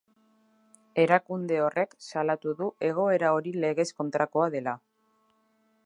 [1.03, 4.79] Erakunde horrek salatu du egoera hori legez kontrakoa dela.